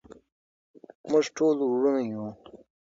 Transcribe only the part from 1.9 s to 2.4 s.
یو.